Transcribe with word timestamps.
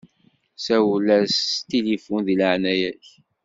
Sawel-as 0.65 1.35
s 1.53 1.53
tilifun 1.69 2.21
di 2.27 2.35
leɛnaya-k. 2.39 3.05